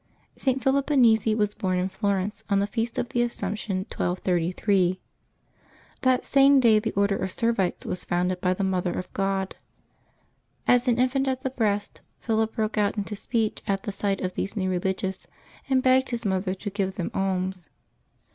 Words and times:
[t. 0.35 0.55
Philip 0.55 0.87
Benizi 0.87 1.35
was 1.37 1.53
born 1.53 1.77
in 1.77 1.87
Florence, 1.87 2.43
on 2.49 2.57
the 2.57 2.65
Feast 2.65 2.97
of 2.97 3.09
the 3.09 3.21
Assumption, 3.21 3.85
1233. 3.95 4.99
That 6.01 6.25
same 6.25 6.59
day 6.59 6.79
the 6.79 6.91
Order 6.93 7.17
of 7.17 7.29
Servites 7.29 7.85
was 7.85 8.03
founded 8.03 8.41
by 8.41 8.55
the 8.55 8.63
Mother 8.63 8.93
of 8.97 9.13
God. 9.13 9.55
As 10.67 10.87
an 10.87 10.97
infant 10.97 11.27
at 11.27 11.43
the 11.43 11.51
breast, 11.51 12.01
Philip 12.19 12.55
broke 12.55 12.79
out 12.79 12.97
into 12.97 13.15
speech 13.15 13.61
at 13.67 13.83
the 13.83 13.91
sight 13.91 14.21
of 14.21 14.33
these 14.33 14.57
new 14.57 14.71
religious, 14.71 15.27
and 15.69 15.83
begged 15.83 16.09
his 16.09 16.25
mother 16.25 16.55
to 16.55 16.69
give 16.71 16.95
them 16.95 17.11
alms. 17.13 17.69